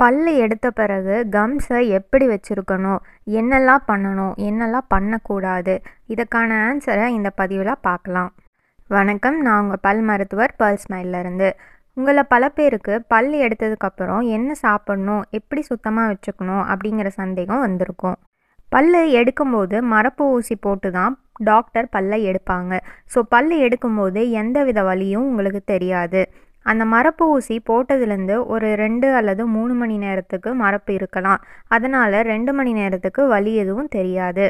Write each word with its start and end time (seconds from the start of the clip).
பல்லு 0.00 0.32
எடுத்த 0.44 0.66
பிறகு 0.78 1.14
கம்ஸை 1.34 1.80
எப்படி 1.96 2.26
வச்சுருக்கணும் 2.30 3.00
என்னெல்லாம் 3.38 3.82
பண்ணணும் 3.90 4.34
என்னெல்லாம் 4.48 4.86
பண்ணக்கூடாது 4.94 5.74
இதற்கான 6.12 6.50
ஆன்சரை 6.68 7.06
இந்த 7.16 7.30
பதிவில் 7.40 7.82
பார்க்கலாம். 7.88 8.30
வணக்கம் 8.90 9.36
நான் 9.46 9.60
உங்கள் 9.62 9.82
பல் 9.86 10.02
மருத்துவர் 10.08 10.52
பல் 10.60 10.80
ஸ்மைல்லேருந்து 10.84 11.48
உங்களை 11.96 12.22
பல 12.32 12.42
பேருக்கு 12.56 12.94
பல் 13.12 13.30
எடுத்ததுக்கப்புறம் 13.44 14.24
என்ன 14.36 14.56
சாப்பிட்ணும் 14.64 15.22
எப்படி 15.38 15.62
சுத்தமாக 15.70 16.10
வச்சுக்கணும் 16.12 16.64
அப்படிங்கிற 16.72 17.08
சந்தேகம் 17.22 17.64
வந்திருக்கும். 17.66 18.18
பல் 18.68 18.92
எடுக்கும்போது 19.20 19.76
மரப்பு 19.92 20.24
ஊசி 20.36 20.56
போட்டு 20.66 20.90
தான் 20.98 21.14
டாக்டர் 21.48 21.86
பல்லை 21.94 22.18
எடுப்பாங்க. 22.30 22.72
ஸோ 23.12 23.18
பல் 23.34 23.52
எடுக்கும்போது 23.66 24.22
எந்த 24.42 24.58
வித 24.68 24.80
வலியும் 24.90 25.28
உங்களுக்கு 25.30 25.62
தெரியாது. 25.72 26.22
அந்த 26.62 26.84
மரப்பு 26.84 27.24
ஊசி 27.28 27.56
போட்டதுலேருந்து 27.70 28.46
ஒரு 28.46 28.74
ரெண்டு 28.74 29.14
அல்லது 29.14 29.46
மூணு 29.46 29.74
மணி 29.74 29.96
நேரத்துக்கு 29.98 30.54
மரப்பு 30.54 30.94
இருக்கலாம். 30.94 31.40
அதனால் 31.68 32.16
ரெண்டு 32.32 32.52
மணி 32.52 32.72
நேரத்துக்கு 32.72 33.26
வலி 33.26 33.54
எதுவும் 33.54 33.88
தெரியாது. 33.88 34.46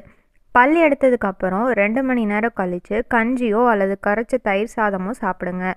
பல் 0.54 0.76
எடுத்ததுக்கப்புறம் 0.76 1.66
ரெண்டு 1.80 2.02
மணி 2.02 2.24
நேரம் 2.24 2.56
கழித்து 2.60 2.96
கஞ்சியோ 3.14 3.62
அல்லது 3.72 3.96
கரைச்ச 4.06 4.34
தயிர் 4.42 4.74
சாதமோ 4.76 5.10
சாப்பிடுங்க. 5.20 5.74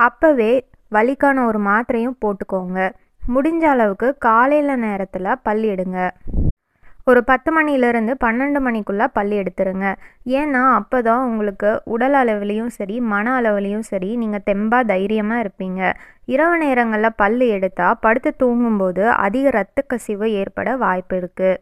அப்போவே 0.00 0.52
வலிக்கான 0.90 1.46
ஒரு 1.46 1.60
மாத்திரையும் 1.60 2.18
போட்டுக்கோங்க. 2.24 2.90
முடிஞ்ச 3.34 3.64
அளவுக்கு 3.64 4.08
காலையில் 4.18 4.82
நேரத்தில் 4.86 5.38
பல் 5.42 5.64
எடுங்க. 5.74 5.98
ஒரு 7.06 7.20
பத்து 7.30 7.50
மணிலேருந்து 7.56 8.12
பன்னெண்டு 8.24 8.60
மணிக்குள்ளே 8.66 9.06
பல் 9.16 9.32
எடுத்துருங்க. 9.40 9.86
ஏன்னா 10.38 10.62
அப்போ 10.78 10.98
தான் 11.08 11.24
உங்களுக்கு 11.28 11.70
உடல் 11.94 12.16
அளவுலேயும் 12.20 12.70
சரி 12.76 12.96
மன 13.12 13.34
அளவுலேயும் 13.40 13.86
சரி 13.90 14.10
நீங்கள் 14.22 14.44
தெம்பாக 14.48 14.88
தைரியமாக 14.92 15.42
இருப்பீங்க. 15.44 15.80
இரவு 16.34 16.54
நேரங்களில் 16.64 17.16
பல் 17.22 17.42
எடுத்தால் 17.56 17.98
படுத்து 18.04 18.30
தூங்கும்போது 18.42 19.02
அதிக 19.24 19.48
இரத்த 19.54 19.84
கசிவு 19.92 20.28
ஏற்பட 20.42 20.76
வாய்ப்பு 20.84 21.16
இருக்குது 21.22 21.60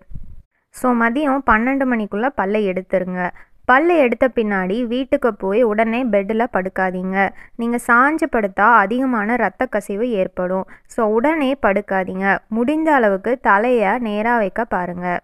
ஸோ 0.75 0.91
மதியம் 1.01 1.43
பன்னெண்டு 1.51 1.87
மணிக்குள்ளே 1.93 2.31
பல்லை 2.41 2.61
எடுத்துருங்க. 2.73 3.23
பல்லு 3.71 3.95
எடுத்த 4.05 4.27
பின்னாடி 4.37 4.77
வீட்டுக்கு 4.93 5.31
போய் 5.43 5.61
உடனே 5.71 6.01
பெட்டில் 6.13 6.53
படுக்காதீங்க. 6.55 7.17
நீங்கள் 7.61 7.85
சாஞ்சு 7.89 8.27
படுத்தா 8.35 8.69
அதிகமான 8.85 9.35
இரத்த 9.41 9.67
கசிவு 9.75 10.07
ஏற்படும். 10.23 10.67
ஸோ 10.95 11.03
உடனே 11.17 11.51
படுக்காதீங்க. 11.67 12.27
முடிந்த 12.57 12.91
அளவுக்கு 13.01 13.35
தலையை 13.51 13.93
நேராக 14.09 14.41
வைக்க 14.45 14.65
பாருங்கள் 14.75 15.21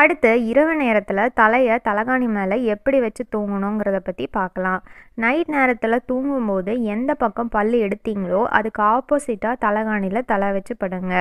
அடுத்து 0.00 0.30
இரவு 0.48 0.72
நேரத்தில் 0.80 1.20
தலையை 1.40 1.76
தலகாணி 1.86 2.26
மேலே 2.34 2.56
எப்படி 2.72 2.98
வச்சு 3.04 3.22
தூங்கணுங்கிறத 3.34 3.98
பற்றி 4.08 4.24
பார்க்கலாம் 4.36 4.80
நைட் 5.22 5.50
நேரத்தில் 5.54 6.04
தூங்கும்போது 6.10 6.72
எந்த 6.94 7.10
பக்கம் 7.22 7.52
பல் 7.54 7.72
எடுத்தீங்களோ 7.86 8.40
அதுக்கு 8.58 8.82
ஆப்போசிட்டாக 8.94 9.54
தலகாணியில் 9.64 10.28
தலை 10.32 10.48
வச்சு 10.56 10.74
படுங்க. 10.82 11.14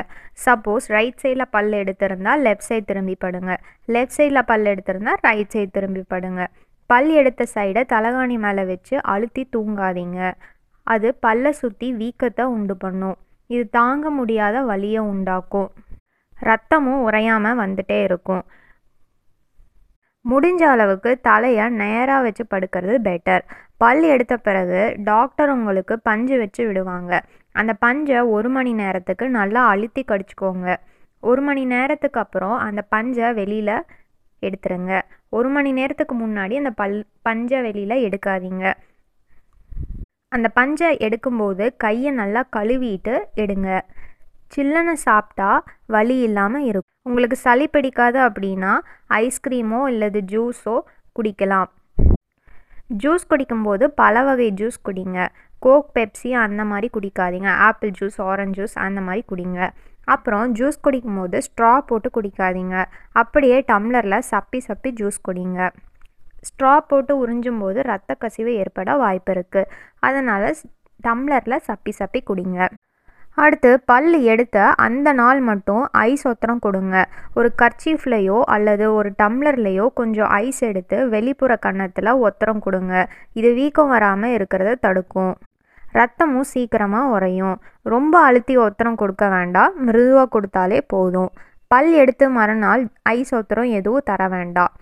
சப்போஸ் 0.46 0.88
ரைட் 0.96 1.22
சைடில் 1.24 1.52
பல் 1.56 1.72
எடுத்திருந்தால் 1.82 2.44
லெஃப்ட் 2.48 2.68
சைடு 2.70 2.86
திரும்பி 2.92 3.16
படுங்க. 3.26 3.54
லெஃப்ட் 3.96 4.18
சைடில் 4.18 4.48
பல் 4.52 4.68
எடுத்திருந்தால் 4.74 5.22
ரைட் 5.28 5.54
சைடு 5.56 5.72
திரும்பி 5.78 6.04
படுங்க. 6.16 6.42
பல் 6.90 7.10
எடுத்த 7.22 7.48
சைடை 7.56 7.84
தலகாணி 7.94 8.38
மேலே 8.48 8.66
வச்சு 8.72 8.96
அழுத்தி 9.14 9.46
தூங்காதீங்க. 9.56 10.20
அது 10.88 11.08
பல்லை 11.28 11.54
சுற்றி 11.62 11.88
வீக்கத்தை 12.02 12.44
உண்டு 12.58 12.78
பண்ணும். 12.84 13.18
இது 13.50 13.66
தாங்க 13.80 14.10
முடியாத 14.20 14.58
வலியை 14.72 15.02
உண்டாக்கும். 15.14 15.72
ரத்தமும் 16.38 17.02
உறையாமல் 17.08 17.60
வந்துட்டே 17.64 17.98
இருக்கும். 18.10 18.44
முடிஞ்ச 20.30 20.62
அளவுக்கு 20.64 21.20
தலையை 21.22 21.70
நேராக 21.70 22.22
வச்சு 22.22 22.44
படுக்கிறது 22.54 22.96
பெட்டர் 23.08 23.44
பல் 23.78 24.04
எடுத்த 24.04 24.38
பிறகு 24.38 24.96
டாக்டர் 25.04 25.50
உங்களுக்கு 25.50 26.00
பஞ்சு 26.00 26.38
வச்சு 26.38 26.68
விடுவாங்க. 26.68 27.24
அந்த 27.52 27.74
பஞ்சை 27.74 28.20
ஒரு 28.20 28.50
மணி 28.50 28.74
நேரத்துக்கு 28.74 29.30
நல்லா 29.30 29.68
அழுத்தி 29.68 30.06
கடிச்சிக்கோங்க. 30.08 30.76
ஒரு 31.20 31.42
மணி 31.42 31.66
நேரத்துக்கு 31.66 32.20
அப்புறம் 32.20 32.58
அந்த 32.58 32.82
பஞ்சை 32.82 33.34
வெளியில் 33.34 33.84
எடுத்துருங்க. 34.42 35.02
ஒரு 35.30 35.50
மணி 35.50 35.72
நேரத்துக்கு 35.72 36.16
முன்னாடி 36.16 36.56
அந்த 36.56 36.72
பல் 36.72 37.06
பஞ்சை 37.22 37.62
வெளியில் 37.62 38.04
எடுக்காதீங்க. 38.08 38.74
அந்த 40.30 40.48
பஞ்சை 40.54 40.98
எடுக்கும்போது 40.98 41.66
கையை 41.78 42.12
நல்லா 42.12 42.44
கழுவிட்டு 42.56 43.16
எடுங்க. 43.36 43.70
சில்லுன்னு 44.56 44.94
சாப்பிட்டா 45.08 45.50
வலி 45.94 46.18
இல்லாமல் 46.28 46.68
இருக்கும். 46.70 46.92
உங்களுக்கு 47.08 47.38
சளி 47.46 47.66
பிடிக்காது 47.76 48.20
அப்படின்னா 48.28 48.74
ஐஸ்கிரீமோ 49.24 49.82
இல்லது 49.94 50.22
ஜூஸோ 50.34 50.76
குடிக்கலாம். 51.18 51.70
ஜூஸ் 53.02 53.26
குடிக்கும்போது 53.32 53.86
பல 54.02 54.24
வகை 54.28 54.48
ஜூஸ் 54.60 54.80
குடிங்க. 54.88 55.20
கோக் 55.66 55.90
பெப்சி 55.96 56.32
அந்த 56.46 56.62
மாதிரி 56.72 56.88
குடிக்காதீங்க. 56.96 57.50
ஆப்பிள் 57.68 57.92
ஜூஸ் 58.00 58.18
ஆரஞ்ச் 58.30 58.58
ஜூஸ் 58.58 58.76
அந்த 58.86 59.00
மாதிரி 59.08 59.24
குடிங்க. 59.32 59.60
அப்புறம் 60.14 60.54
ஜூஸ் 60.58 60.78
குடிக்கும்போது 60.86 61.38
ஸ்ட்ரா 61.48 61.72
போட்டு 61.90 62.10
குடிக்காதீங்க. 62.18 62.76
அப்படியே 63.22 63.58
டம்ளரில் 63.72 64.26
சப்பி 64.32 64.60
சப்பி 64.68 64.90
ஜூஸ் 65.00 65.20
குடிங்க. 65.28 65.70
ஸ்ட்ரா 66.50 66.74
போட்டு 66.90 67.14
உறிஞ்சும் 67.22 67.62
போது 67.64 67.80
ரத்த 67.92 68.12
கசிவு 68.24 68.52
ஏற்பட 68.62 68.98
வாய்ப்பு 69.04 69.32
இருக்குது 69.36 69.70
அதனால் 70.08 70.48
டம்ளரில் 71.06 71.64
சப்பி 71.70 71.94
சப்பி 72.02 72.22
குடிங்க. 72.30 72.60
அடுத்து 73.44 73.80
பல் 73.86 74.22
எடுத்த 74.22 74.58
அந்த 74.86 75.14
நாள் 75.14 75.40
மட்டும் 75.40 75.88
ஐஸ் 75.92 76.28
ஒத்தரம் 76.28 76.62
கொடுங்க. 76.66 76.96
ஒரு 77.34 77.50
கர்ச்சீஃப்லேயோ 77.62 78.38
அல்லது 78.56 78.94
ஒரு 78.94 79.10
டம்ளர்லேயோ 79.24 79.86
கொஞ்சம் 79.94 80.28
ஐஸ் 80.28 80.62
எடுத்து 80.62 81.10
வெளிப்புற 81.10 81.56
கன்னத்தில் 81.56 82.12
ஒத்தரம் 82.28 82.60
கொடுங்க. 82.60 82.94
இது 83.34 83.54
வீக்கம் 83.54 83.88
வராமல் 83.88 84.36
இருக்கிறத 84.38 84.76
தடுக்கும். 84.86 85.34
ரத்தமும் 85.94 86.48
சீக்கிரமாக 86.54 87.12
உறையும். 87.16 87.58
ரொம்ப 87.82 88.20
அழுத்தி 88.20 88.58
ஒத்தரம் 88.58 88.96
கொடுக்க 88.96 89.28
வேண்டாம். 89.30 89.74
மிருதுவாக 89.86 90.28
கொடுத்தாலே 90.36 90.82
போதும். 90.88 91.30
பல் 91.68 91.92
எடுத்து 91.92 92.30
மறுநாள் 92.30 92.82
ஐஸ் 93.04 93.36
ஒத்தரம் 93.36 93.70
எதுவும் 93.70 94.08
தர 94.10 94.28
வேண்டாம். 94.28 94.74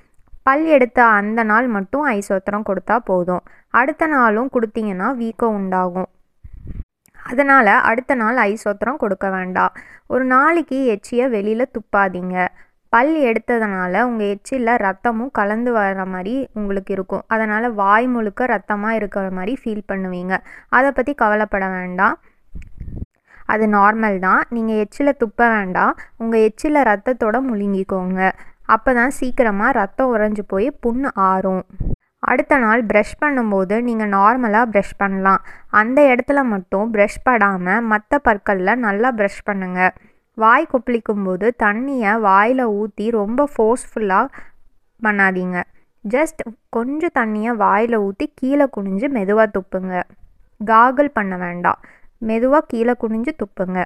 பல் 0.43 0.65
எடுத்த 0.65 0.99
அந்த 1.19 1.43
நாள் 1.43 1.67
மட்டும் 1.67 2.01
ஐஸ் 2.01 2.33
ஒத்தரம் 2.33 2.67
கொடுத்தா 2.69 2.95
போதும். 3.11 3.43
அடுத்த 3.69 4.07
நாளும் 4.07 4.49
கொடுத்தீங்கன்னா 4.53 5.15
வீக்கம் 5.15 5.53
உண்டாகும். 5.53 6.09
அதனால் 7.31 7.73
அடுத்த 7.89 8.15
நாள் 8.15 8.37
ஐஸ் 8.49 8.67
கொடுக்க 9.03 9.27
வேண்டாம். 9.37 9.73
ஒரு 10.13 10.25
நாளைக்கு 10.33 10.77
எச்சியை 10.95 11.27
வெளியில் 11.35 11.73
துப்பாதீங்க. 11.77 12.37
பல் 12.93 13.13
எடுத்ததுனால 13.29 14.01
உங்கள் 14.07 14.31
எச்சியில் 14.33 14.71
ரத்தமும் 14.85 15.31
கலந்து 15.37 15.71
வர 15.77 16.03
மாதிரி 16.13 16.33
உங்களுக்கு 16.59 16.91
இருக்கும். 16.97 17.23
அதனால் 17.33 17.67
வாய் 17.79 18.07
முழுக்க 18.15 18.45
ரத்தமாக 18.53 18.97
இருக்கிற 18.99 19.29
மாதிரி 19.37 19.53
ஃபீல் 19.61 19.87
பண்ணுவீங்க. 19.91 20.33
அதை 20.69 20.91
பற்றி 20.91 21.13
கவலைப்பட 21.23 21.67
வேண்டாம். 21.77 22.17
அது 23.53 23.65
நார்மல் 23.77 24.19
தான். 24.27 24.43
நீங்கள் 24.55 24.81
எச்சில் 24.83 25.19
துப்ப 25.21 25.47
வேண்டாம். 25.55 25.95
உங்கள் 26.17 26.45
எச்சில் 26.49 26.85
ரத்தத்தோட 26.91 27.39
முழுங்கிக்கோங்க. 27.49 28.31
அப்போ 28.75 28.93
தான் 28.93 29.15
சீக்கிரமாக 29.19 29.77
ரத்தம் 29.79 30.11
உறைஞ்சி 30.15 30.43
போய் 30.53 30.69
புண்ணு 30.85 31.09
ஆறும். 31.31 31.63
அடுத்த 32.31 32.57
நாள் 32.63 32.81
ப்ரஷ் 32.89 33.19
பண்ணும்போது 33.21 33.75
நீங்கள் 33.87 34.11
நார்மலாக 34.17 34.71
ப்ரஷ் 34.73 34.95
பண்ணலாம். 35.01 35.41
அந்த 35.81 35.99
இடத்துல 36.11 36.39
மட்டும் 36.53 36.89
ப்ரஷ் 36.95 37.23
படாமல் 37.27 37.85
மற்ற 37.91 38.19
பற்களில் 38.27 38.81
நல்லா 38.85 39.09
ப்ரஷ் 39.19 39.45
பண்ணுங்கள் 39.49 39.93
வாய் 40.37 40.69
கொப்பளிக்கும் 40.71 41.25
போது 41.27 41.47
தண்ணியை 41.63 42.11
வாயில் 42.27 42.63
ஊற்றி 42.79 43.07
ரொம்ப 43.19 43.47
ஃபோர்ஸ்ஃபுல்லாக 43.55 44.31
பண்ணாதீங்க. 44.99 45.57
ஜஸ்ட் 46.05 46.41
கொஞ்சம் 46.77 47.15
தண்ணியை 47.19 47.51
வாயில் 47.63 47.97
ஊற்றி 48.05 48.25
கீழே 48.39 48.65
குனிஞ்சு 48.77 49.09
மெதுவாக 49.17 49.47
துப்புங்க. 49.57 49.93
காகல் 50.61 51.15
பண்ண 51.17 51.33
வேண்டாம். 51.43 51.79
மெதுவாக 52.29 52.67
கீழே 52.71 52.93
குனிஞ்சு 53.03 53.33
துப்புங்க. 53.41 53.79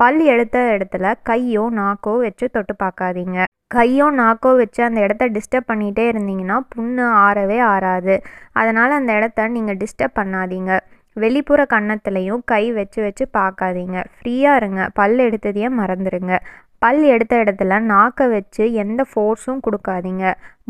பல் 0.00 0.20
எடுத்த 0.34 0.58
இடத்துல 0.74 1.14
கையோ 1.28 1.64
நாக்கோ 1.78 2.12
வச்சு 2.26 2.46
தொட்டு 2.56 2.74
பார்க்காதீங்க. 2.84 3.38
கையோ 3.74 4.06
நாக்கோ 4.20 4.50
வச்சு 4.60 4.80
அந்த 4.86 4.98
இடத்த 5.06 5.24
டிஸ்டர்ப் 5.36 5.70
பண்ணிகிட்டே 5.70 6.04
இருந்தீங்கன்னா 6.12 6.56
புண்ணு 6.74 7.04
ஆறவே 7.26 7.58
ஆறாது. 7.72 8.14
அதனால் 8.60 8.98
அந்த 8.98 9.12
இடத்த 9.18 9.46
நீங்கள் 9.56 9.80
டிஸ்டர்ப் 9.82 10.18
பண்ணாதீங்க. 10.20 10.72
வெளிப்புற 11.16 11.60
கன்னத்துலேயும் 11.72 12.42
கை 12.52 12.64
வச்சு 12.78 13.00
வச்சு 13.06 13.24
பார்க்காதீங்க. 13.38 13.98
ஃப்ரீயாக 14.14 14.60
இருங்க. 14.60 14.82
பல் 14.98 15.18
எடுத்ததையே 15.28 15.70
மறந்துடுங்க 15.80 16.36
பல் 16.84 17.02
எடுத்த 17.14 17.34
இடத்துல 17.42 17.74
நாக்கை 17.90 18.26
வச்சு 18.28 18.64
எந்த 18.82 19.00
ஃபோர்ஸும் 19.10 19.60
கொடுக்காதீங்க. 19.66 20.24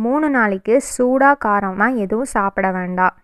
மூணு 0.04 0.26
நாளைக்கு 0.30 0.74
சூடாக 0.94 1.36
காரமாக 1.44 2.00
எதுவும் 2.04 2.32
சாப்பிட 2.36 2.70
வேண்டாம். 2.78 3.14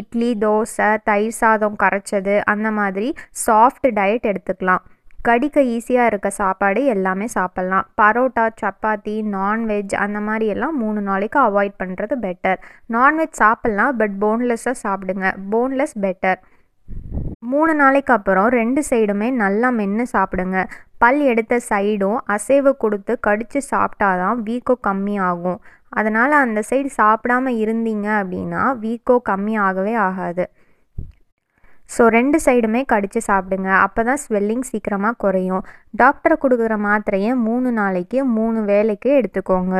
இட்லி 0.00 0.30
தோசை 0.40 0.90
தயிர் 1.08 1.38
சாதம் 1.40 1.80
கரைச்சது 1.82 2.34
அந்த 2.52 2.70
மாதிரி 2.78 3.08
சாஃப்ட் 3.46 3.88
டயட் 3.98 4.28
எடுத்துக்கலாம். 4.30 4.84
கடிக்க 5.28 5.60
ஈஸியாக 5.74 6.10
இருக்க 6.10 6.28
சாப்பாடு 6.40 6.80
எல்லாமே 6.94 7.26
சாப்பிட்லாம். 7.36 7.86
பரோட்டா 8.00 8.44
சப்பாத்தி 8.62 9.14
நான்வெஜ் 9.36 9.94
அந்த 10.04 10.18
மாதிரி 10.26 10.46
எல்லாம் 10.54 10.76
மூணு 10.82 11.00
நாளைக்கு 11.08 11.38
அவாய்ட் 11.48 11.76
பண்ணுறது 11.82 12.16
பெட்டர் 12.26 12.58
நான்வெஜ் 12.96 13.40
சாப்பிட்லாம் 13.42 13.96
பட் 14.00 14.16
போன்லெஸ்ஸாக 14.24 14.76
சாப்பிடுங்க. 14.84 15.26
போன்லெஸ் 15.54 15.96
பெட்டர் 16.04 16.40
மூணு 17.52 17.72
நாளைக்கு 17.80 18.12
அப்புறம் 18.16 18.48
ரெண்டு 18.58 18.80
சைடுமே 18.90 19.28
நல்லா 19.42 19.68
மென்று 19.78 20.04
சாப்பிடுங்க. 20.12 20.58
பல் 21.02 21.20
எடுத்த 21.30 21.54
சைடும் 21.70 22.20
அசைவு 22.34 22.70
கொடுத்து 22.82 23.12
கடித்து 23.26 23.60
சாப்பிட்டாதான் 23.72 24.38
வீக்கம் 24.48 24.84
கம்மியாகும் 24.88 25.58
அதனால் 25.98 26.34
அந்த 26.44 26.60
சைடு 26.70 26.90
சாப்பிடாம 27.00 27.52
இருந்தீங்க 27.64 28.06
அப்படின்னா 28.20 28.62
வீக்கம் 28.84 29.26
கம்மியாகவே 29.30 29.94
ஆகாது. 30.06 30.44
ஸோ 31.94 32.02
ரெண்டு 32.16 32.38
சைடுமே 32.44 32.80
கடித்து 32.92 33.20
சாப்பிடுங்க. 33.28 33.68
அப்போ 33.84 34.00
தான் 34.08 34.20
ஸ்வெல்லிங் 34.24 34.64
சீக்கிரமாக 34.70 35.20
குறையும். 35.24 35.64
டாக்டர் 36.02 36.34
கொடுக்குற 36.44 36.76
மாத்திரையை 36.86 37.32
மூணு 37.46 37.70
நாளைக்கு 37.80 38.18
மூணு 38.36 38.60
வேலைக்கு 38.72 39.10
எடுத்துக்கோங்க. 39.20 39.76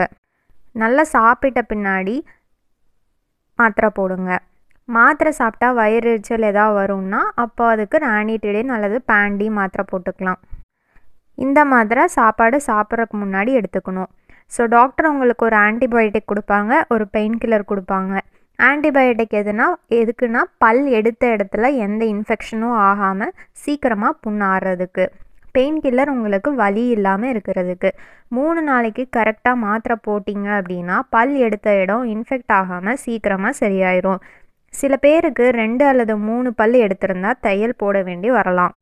நல்லா 0.83 1.05
சாப்பிட்ட 1.17 1.61
பின்னாடி 1.71 2.17
மாத்திரை 3.59 3.91
போடுங்க. 3.99 4.31
மாத்திரை 4.89 5.31
சாப்பிட்டா 5.39 5.69
வயிறு 5.79 6.09
எரிச்சல் 6.13 6.49
எதாவது 6.51 6.77
வரும்னா 6.81 7.21
அப்போ 7.45 7.63
அதுக்கு 7.75 7.97
ராணிட்டிடின் 8.09 8.71
அல்லது 8.75 8.97
பேண்டி 9.11 9.47
மாத்திரை 9.59 9.85
போட்டுக்கலாம். 9.93 10.41
இந்த 11.45 11.61
மாத்திரை 11.73 12.05
சாப்பாடு 12.19 12.59
சாப்பிட்றதுக்கு 12.69 13.17
முன்னாடி 13.23 13.51
எடுத்துக்கணும். 13.61 14.11
ஸோ 14.55 14.63
டாக்டர் 14.77 15.11
உங்களுக்கு 15.13 15.43
ஒரு 15.49 15.57
ஆன்டிபயோட்டிக் 15.67 16.31
கொடுப்பாங்க 16.33 16.73
ஒரு 16.95 17.05
பெயின் 17.15 17.39
கில்லர் 17.43 17.71
கொடுப்பாங்க. 17.71 18.15
ஆன்டிபயோட்டிக் 18.59 19.35
எதுனா 19.41 19.65
எதுக்குன்னா 19.91 20.43
பல் 20.59 20.85
எடுத்த 20.99 21.23
இடத்துல 21.27 21.71
எந்த 21.87 22.03
இன்ஃபெக்ஷனும் 22.05 22.77
ஆகாமல் 22.89 23.35
சீக்கிரமாக 23.63 24.19
புண்ணாடுறதுக்கு 24.25 25.05
பெயின் 25.53 25.81
கில்லர் 25.81 26.13
உங்களுக்கு 26.15 26.51
வலி 26.55 26.85
இல்லாமல் 26.89 27.31
இருக்கிறதுக்கு. 27.33 27.91
மூணு 28.29 28.63
நாளைக்கு 28.63 29.05
கரெக்டாக 29.17 29.63
மாத்திரை 29.65 29.97
போட்டிங்க 30.07 30.49
அப்படின்னா 30.61 30.97
பல் 31.11 31.35
எடுத்த 31.47 31.69
இடம் 31.83 32.05
இன்ஃபெக்ட் 32.15 32.55
ஆகாமல் 32.61 33.01
சீக்கிரமாக 33.05 33.59
சரியாயிரும். 33.61 34.21
சில 34.75 34.97
பேருக்கு 34.97 35.45
ரெண்டு 35.61 35.85
அல்லது 35.85 36.17
மூணு 36.17 36.49
பல் 36.55 36.77
எடுத்திருந்தா 36.87 37.33
தையல் 37.41 37.79
போட 37.79 38.03
வேண்டி 38.03 38.31
வரலாம். 38.31 38.75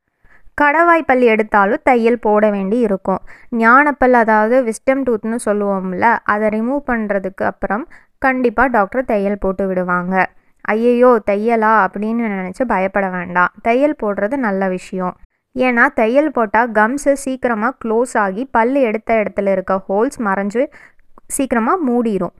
கடவாய் 0.61 1.07
பல் 1.07 1.21
எடுத்தாலும் 1.21 1.83
தையல் 1.83 2.19
போட 2.19 2.51
வேண்டி 2.51 2.79
இருக்கும். 2.79 3.21
ஞானப்பல் 3.57 4.13
அதாவது 4.13 4.57
விஸ்டம் 4.63 5.03
டூத்னு 5.07 5.39
சொல்லுவோம்ல 5.45 6.19
அதை 6.25 6.49
ரிமூவ் 6.49 6.83
பண்ணுறதுக்கு 6.87 7.45
அப்புறம் 7.45 7.85
கண்டிப்பாக 8.19 8.69
டாக்டர் 8.69 9.05
தையல் 9.05 9.39
போட்டு 9.39 9.67
விடுவாங்க. 9.67 10.15
ஐயையோ 10.65 11.11
தையலா? 11.31 11.73
அப்படின்னு 11.85 12.23
நினச்சி 12.35 12.65
பயப்பட 12.67 13.09
வேண்டாம். 13.09 13.53
தையல் 13.63 13.97
போடுறது 14.03 14.37
நல்ல 14.37 14.69
விஷயம். 14.69 15.17
ஏன்னா 15.57 15.87
தையல் 15.95 16.31
போட்டால் 16.31 16.71
கம்ஸு 16.73 17.13
சீக்கிரமாக 17.25 17.77
க்ளோஸ் 17.85 18.15
ஆகி 18.19 18.45
பல் 18.51 18.75
எடுத்த 18.75 19.15
இடத்துல 19.15 19.53
இருக்க 19.53 19.75
ஹோல்ஸ் 19.89 20.19
மறைஞ்சு 20.19 20.63
சீக்கிரமாக 21.27 21.85
மூடிடும் 21.91 22.35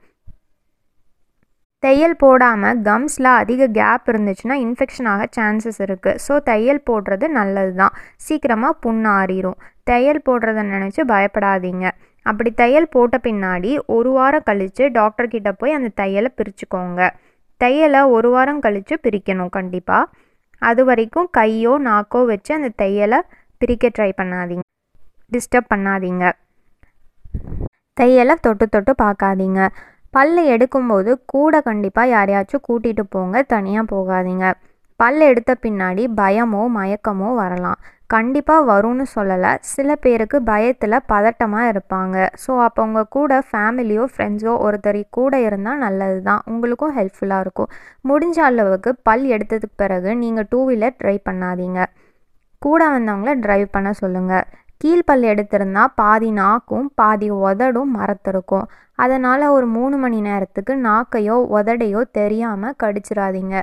தையல் 1.85 2.15
போடாமல் 2.23 2.77
கம்ஸில் 2.87 3.29
அதிக 3.41 3.67
கேப் 3.77 4.07
இருந்துச்சுன்னா 4.11 4.55
இன்ஃபெக்ஷன் 4.65 5.09
ஆக 5.13 5.23
சான்சஸ் 5.37 5.79
இருக்குது 5.85 6.19
ஸோ 6.25 6.33
தையல் 6.49 6.81
போடுறது 6.89 7.25
நல்லது 7.37 7.73
தான் 7.81 7.95
சீக்கிரமாக 8.25 8.79
புண்ணு 8.83 9.09
ஆறிடும் 9.19 9.57
தையல் 9.89 10.21
போடுறத 10.27 10.59
நினச்சி 10.73 11.01
பயப்படாதீங்க. 11.13 11.85
அப்படி 12.25 12.51
தையல் 12.61 12.91
போட்ட 12.95 13.15
பின்னாடி 13.25 13.71
ஒரு 13.95 14.11
வாரம் 14.17 14.45
கழித்து 14.49 14.83
டாக்டர்கிட்ட 14.99 15.49
போய் 15.61 15.77
அந்த 15.77 15.89
தையலை 16.01 16.29
பிரிச்சுக்கோங்க. 16.39 17.01
தையலை 17.61 18.01
ஒரு 18.15 18.29
வாரம் 18.35 18.63
கழித்து 18.65 18.95
பிரிக்கணும் 19.05 19.51
கண்டிப்பாக 19.57 20.11
அது 20.61 20.81
வரைக்கும் 20.89 21.29
கையோ 21.37 21.73
நாக்கோ 21.89 22.19
வச்சு 22.31 22.51
அந்த 22.59 22.69
தையலை 22.81 23.19
பிரிக்க 23.61 23.91
ட்ரை 23.97 24.11
பண்ணாதீங்க. 24.19 24.65
டிஸ்டர்ப் 25.35 25.71
பண்ணாதீங்க. 25.73 26.25
தையலை 27.99 28.35
தொட்டு 28.45 28.65
தொட்டு 28.75 28.93
பார்க்காதீங்க. 29.03 29.61
பல் 30.15 30.37
எடுக்கும்போது 30.53 31.11
கூட 31.33 31.53
கண்டிப்பாக 31.69 32.13
யாரையாச்சும் 32.15 32.65
கூட்டிகிட்டு 32.67 33.03
போங்க 33.15 33.41
தனியாக 33.53 33.89
போகாதீங்க. 33.93 34.45
பல் 34.99 35.21
எடுத்த 35.29 35.51
பின்னாடி 35.63 36.03
பயமோ 36.19 36.61
மயக்கமோ 36.77 37.29
வரலாம். 37.41 37.79
கண்டிப்பாக 38.13 38.67
வரும்னு 38.69 39.05
சொல்லலை. 39.13 39.51
சில 39.73 39.89
பேருக்கு 40.03 40.37
பயத்தில் 40.49 41.05
பதட்டமாக 41.11 41.69
இருப்பாங்க. 41.71 42.15
ஸோ 42.43 42.51
அப்போ 42.65 42.81
உங்கள் 42.87 43.11
கூட 43.15 43.41
ஃபேமிலியோ 43.49 44.03
ஃப்ரெண்ட்ஸோ 44.11 44.53
ஒருத்தர் 44.65 44.99
கூட 45.17 45.33
இருந்தால் 45.47 45.83
நல்லது 45.85 46.19
தான் 46.29 46.43
உங்களுக்கும் 46.51 46.95
ஹெல்ப்ஃபுல்லாக 46.97 47.45
இருக்கும். 47.45 47.71
முடிஞ்ச 48.09 48.37
அளவுக்கு 48.49 48.91
பல் 49.09 49.25
எடுத்ததுக்கு 49.35 49.81
பிறகு 49.83 50.11
நீங்கள் 50.23 50.47
டூ 50.51 50.59
வீலர் 50.69 50.99
ட்ரைவ் 51.01 51.23
பண்ணாதீங்க. 51.29 51.81
கூட 52.61 52.81
வந்தவங்கள 52.95 53.33
ட்ரைவ் 53.45 53.67
பண்ண 53.75 53.89
சொல்லுங்கள் 54.03 54.45
கீழ்ப்பல் 54.85 55.23
எடுத்திருந்தா 55.29 55.83
பாதி 55.99 56.27
நாக்கும் 56.39 56.87
பாதி 56.99 57.27
உதடும் 57.45 57.93
மரத்திருக்கும் 57.97 58.65
அதனால் 58.99 59.43
ஒரு 59.53 59.67
மூணு 59.75 59.95
மணி 60.01 60.19
நேரத்துக்கு 60.25 60.73
நாக்கையோ 60.87 61.35
உதடையோ 61.57 62.01
தெரியாமல் 62.17 62.75
கடிச்சிடாதீங்க 62.83 63.55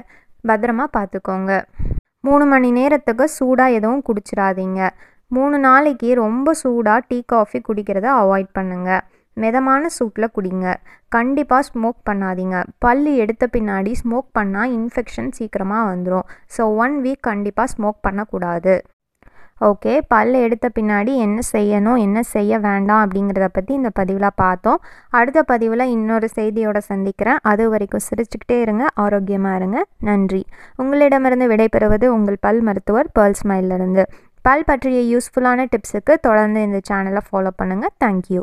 பத்திரமா 0.48 0.84
பார்த்துக்கோங்க 0.96 1.52
மூணு 2.28 2.44
மணி 2.52 2.70
நேரத்துக்கு 2.78 3.26
சூடாக 3.36 3.76
எதுவும் 3.78 4.02
குடிச்சிடாதீங்க 4.08 4.80
மூணு 5.36 5.58
நாளைக்கு 5.66 6.08
ரொம்ப 6.22 6.54
சூடாக 6.62 7.04
டீ 7.10 7.18
காஃபி 7.32 7.60
குடிக்கிறத 7.68 8.08
அவாய்ட் 8.22 8.50
பண்ணுங்கள் 8.58 9.04
மிதமான 9.36 9.90
சூட்டில் 9.98 10.32
குடிங்க. 10.36 10.66
கண்டிப்பாக 11.16 11.66
ஸ்மோக் 11.68 12.00
பண்ணாதீங்க. 12.08 12.56
பல் 12.84 13.06
எடுத்த 13.24 13.44
பின்னாடி 13.54 13.92
ஸ்மோக் 14.00 14.28
பண்ணால் 14.38 14.72
இன்ஃபெக்ஷன் 14.78 15.30
சீக்கிரமாக 15.38 15.88
வந்துடும் 15.92 16.26
ஸோ 16.56 16.64
ஒன் 16.84 16.96
வீக் 17.06 17.22
கண்டிப்பாக 17.30 17.72
ஸ்மோக் 17.74 18.00
பண்ணக்கூடாது. 18.08 18.74
ஓகே 19.68 19.92
பல் 20.12 20.32
எடுத்த 20.44 20.66
பின்னாடி 20.76 21.12
என்ன 21.24 21.40
செய்யணும் 21.52 21.98
என்ன 22.04 22.18
செய்ய 22.34 22.58
வேண்டாம் 22.66 23.02
அப்படிங்கிறத 23.02 23.48
பற்றி 23.56 23.72
இந்த 23.80 23.90
பதிவில் 23.98 24.38
பார்த்தோம். 24.42 24.80
அடுத்த 25.18 25.40
பதிவில் 25.50 25.84
இன்னொரு 25.94 26.28
செய்தியோட 26.38 26.78
சந்திக்கிறேன். 26.88 27.40
அது 27.50 27.64
வரைக்கும் 27.72 28.04
சிரிச்சுக்கிட்டே 28.08 28.56
இருங்க 28.64 28.86
ஆரோக்கியமாக 29.04 29.58
இருங்க. 29.60 29.78
நன்றி. 30.08 30.42
உங்களிடமிருந்து 30.82 31.48
விடைபெறுவது 31.52 32.08
உங்கள் 32.16 32.42
பல் 32.46 32.62
மருத்துவர் 32.68 33.12
பேர்ல் 33.18 33.38
ஸ்மைலிருந்து 33.42 34.04
பல் 34.44 34.66
பற்றிய 34.70 35.00
யூஸ்ஃபுல்லான 35.12 35.66
டிப்ஸுக்கு 35.74 36.14
தொடர்ந்து 36.26 36.62
இந்த 36.68 36.80
சேனலை 36.88 37.22
ஃபாலோ 37.28 37.52
பண்ணுங்கள் 37.60 37.94
தேங்க்யூ 38.02 38.42